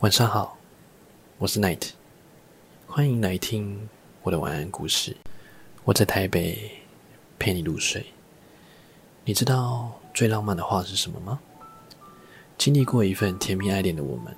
[0.00, 0.56] 晚上好，
[1.36, 1.90] 我是 Night，
[2.86, 3.86] 欢迎来听
[4.22, 5.14] 我的晚安故事。
[5.84, 6.72] 我在台北
[7.38, 8.06] 陪你入睡。
[9.26, 11.38] 你知道最浪漫的话是什么吗？
[12.56, 14.34] 经历过一份甜蜜爱恋的我们，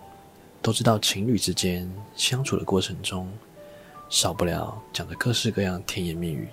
[0.60, 3.32] 都知道情侣之间相处的过程中，
[4.08, 6.48] 少不了讲着各式各样甜言蜜语，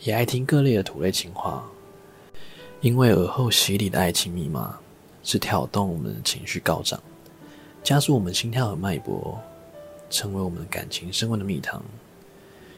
[0.00, 1.66] 也爱听各类的土味情话。
[2.82, 4.78] 因为耳后洗礼的爱情密码，
[5.22, 7.02] 是挑动我们的情绪高涨，
[7.82, 9.40] 加速我们心跳和脉搏，
[10.10, 11.82] 成为我们感情升温的蜜糖。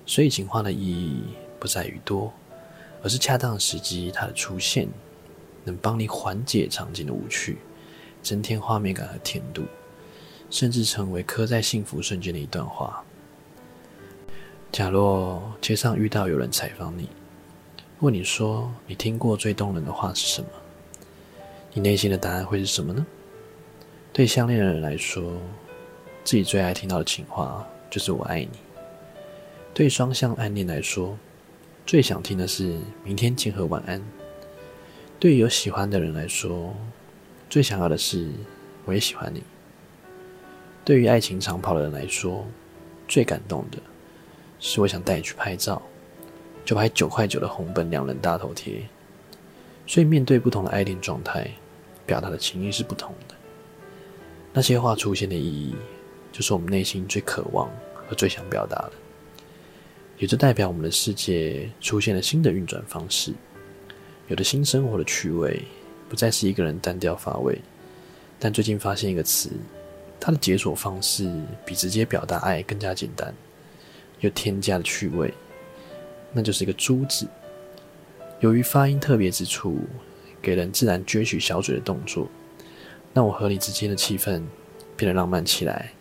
[0.07, 1.23] 所以，情话的意义
[1.61, 2.33] 不在于多，
[3.03, 4.89] 而是恰当时机它的出现，
[5.65, 7.59] 能帮你缓解场景的无趣，
[8.23, 9.65] 增添画面感和甜度，
[10.51, 13.05] 甚至成为刻在幸福瞬间的一段话。
[14.71, 17.09] 假若街上遇到有人采访你，
[18.01, 20.49] 问你说：“你听过最动人的话是什么？”
[21.75, 23.07] 你内心的答案会是什么呢？
[24.13, 25.23] 对相恋的人来说，
[26.23, 28.49] 自己最爱听到的情话就是“我爱你”；
[29.73, 31.17] 对双向暗恋来说，
[31.87, 33.99] 最想听的是“明天见”和“晚安”；
[35.19, 36.75] 对于有喜欢的人来说，
[37.49, 38.29] 最想要的是
[38.85, 39.41] “我也喜欢你”；
[40.85, 42.45] 对于爱情长跑的人来说，
[43.09, 43.79] 最感动的
[44.61, 45.81] 是“我想带你去拍照”。
[46.65, 48.87] 就拍九块九的红本两人大头贴，
[49.85, 51.51] 所以面对不同的爱恋状态，
[52.07, 53.35] 表达的情意是不同的。
[54.55, 55.75] 那些话出现的意义，
[56.31, 58.93] 就是我们内心最渴望和最想表达的，
[60.19, 63.33] 也就代表我们的世界出现了新的运转方式，
[64.29, 65.63] 有的新生活的趣味，
[66.09, 67.59] 不再是一个人单调乏味。
[68.39, 69.51] 但最近发现一个词，
[70.21, 71.33] 它的解锁方式
[71.65, 73.35] 比直接表达爱更加简单，
[74.21, 75.33] 又添加了趣味。
[76.33, 77.27] 那就是一个“珠”字，
[78.41, 79.79] 由于发音特别之处，
[80.43, 82.29] 给人自然撅起小嘴的动作，
[83.15, 84.43] 让我和你之间的气氛
[84.97, 85.93] 变得浪漫起来，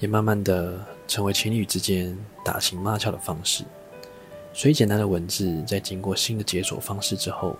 [0.00, 3.64] 也慢慢的成为情侣之间打情骂俏的方式。
[4.52, 7.56] 所以，简单的文字在经过新的解锁方式之后，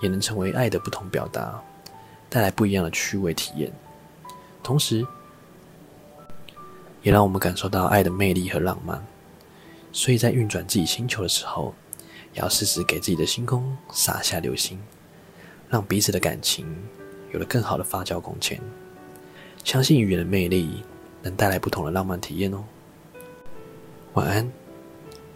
[0.00, 1.60] 也能成为爱的不同表达，
[2.28, 3.72] 带来不一样的趣味体验，
[4.62, 5.04] 同时，
[7.02, 9.04] 也让我们感受到爱的魅力和浪漫。
[9.92, 11.74] 所以在运转自己星球的时候，
[12.34, 14.78] 也要适时给自己的星空撒下流星，
[15.70, 16.66] 让彼此的感情
[17.36, 18.58] 有了更好的发酵空间。
[19.62, 20.82] 相信语言的魅力
[21.20, 22.64] 能带来不同的浪漫体验哦。
[24.14, 24.50] 晚安，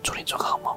[0.03, 0.75] 祝你做个好梦。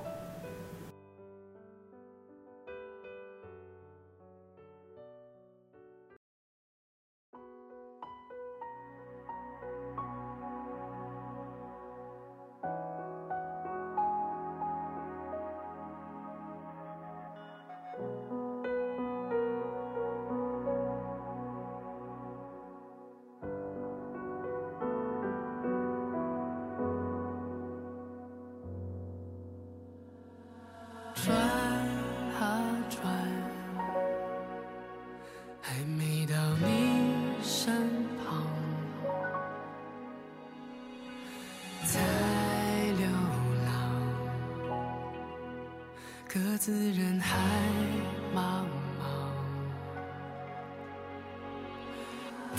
[46.33, 47.37] 各自人海
[48.33, 48.65] 茫
[48.99, 49.03] 茫。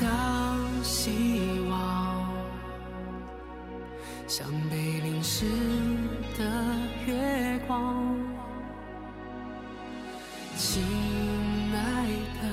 [0.00, 2.32] 当希望
[4.28, 5.46] 像被淋湿
[6.38, 6.44] 的
[7.04, 8.16] 月光。
[10.56, 10.80] 亲
[11.74, 12.06] 爱
[12.40, 12.46] 的，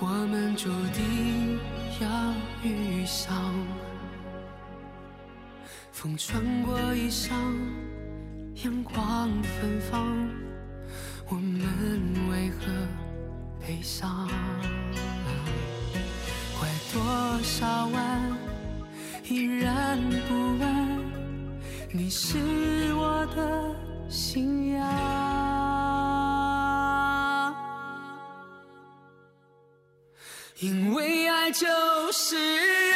[0.00, 1.60] 我们注定
[2.00, 2.34] 要
[2.68, 3.54] 遇上。
[5.92, 7.30] 风穿过衣裳，
[8.64, 10.28] 阳光芬芳，
[11.28, 11.60] 我们
[12.30, 12.72] 为何
[13.60, 14.26] 悲伤？
[16.58, 17.02] 拐多
[17.42, 18.32] 少弯，
[19.28, 21.04] 依然不问，
[21.92, 22.38] 你是
[22.94, 23.76] 我的
[24.08, 24.82] 信仰。
[30.60, 31.66] 因为爱就
[32.10, 32.34] 是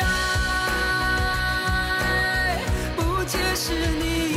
[0.01, 0.07] 爱，
[2.97, 4.30] 不解释你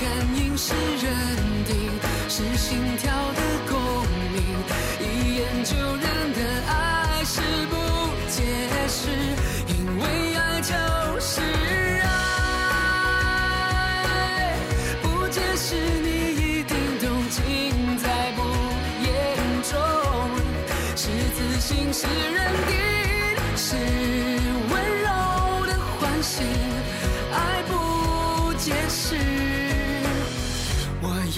[0.00, 1.12] 感应，是认
[1.66, 1.76] 定，
[2.26, 3.78] 是心跳的共
[4.32, 4.40] 鸣，
[4.98, 5.04] 一
[5.36, 7.76] 眼就认的爱是不
[8.30, 8.40] 解
[8.88, 9.10] 释。
[9.68, 10.02] 因为
[10.36, 10.72] 爱就
[11.20, 11.42] 是
[12.00, 12.08] 爱，
[15.02, 17.38] 不解释你一定懂，尽
[17.98, 18.40] 在不
[19.04, 19.06] 言
[19.70, 19.76] 中。
[20.96, 21.02] 是
[21.36, 22.74] 自信，是认定，
[23.54, 23.76] 是
[24.70, 25.06] 温柔
[25.66, 26.42] 的唤醒，
[27.34, 27.70] 爱不
[28.54, 29.59] 解释。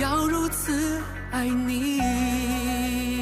[0.00, 1.00] 要如此
[1.30, 3.21] 爱你。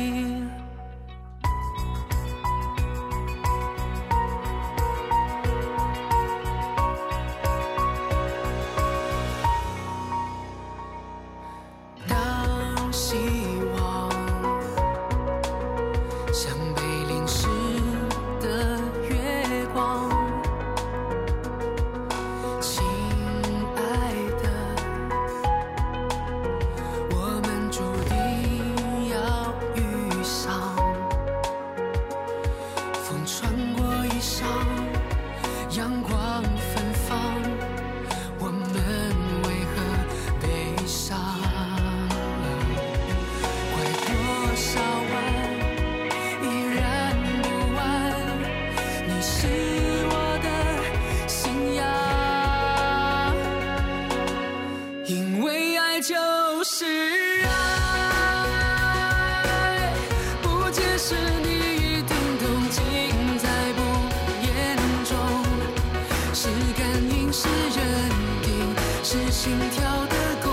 [69.43, 70.53] 心跳的共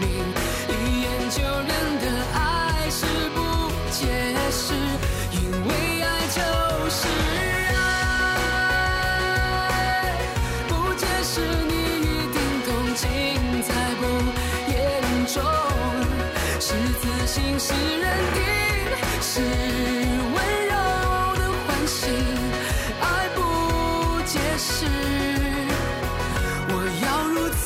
[0.00, 0.08] 鸣，
[0.66, 1.68] 一眼就认
[2.00, 2.04] 得。
[2.32, 2.40] 爱
[2.88, 3.38] 是不
[3.90, 4.00] 解
[4.50, 4.72] 释，
[5.32, 5.36] 因
[5.68, 5.70] 为
[6.00, 6.40] 爱就
[6.88, 6.96] 是
[7.76, 7.76] 爱。
[10.66, 12.68] 不解释，你一定懂。
[12.94, 13.04] 尽
[13.68, 13.70] 在
[14.00, 14.02] 不
[14.72, 14.80] 言
[15.26, 15.36] 中，
[16.58, 18.40] 是自信，是认定，
[19.20, 19.30] 是
[20.32, 20.36] 温
[20.70, 20.72] 柔
[21.36, 22.00] 的欢喜。
[22.98, 23.38] 爱不
[24.24, 24.86] 解释，
[26.70, 26.72] 我
[27.04, 27.60] 要如此。